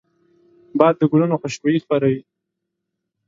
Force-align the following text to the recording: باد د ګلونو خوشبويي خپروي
باد 0.79 0.95
د 0.99 1.01
ګلونو 1.11 1.35
خوشبويي 1.41 1.79
خپروي 1.83 2.21